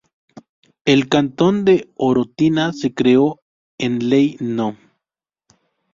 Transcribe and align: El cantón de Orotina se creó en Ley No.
El 0.83 1.09
cantón 1.09 1.63
de 1.63 1.91
Orotina 1.95 2.73
se 2.73 2.91
creó 2.91 3.39
en 3.77 4.09
Ley 4.09 4.35
No. 4.39 4.75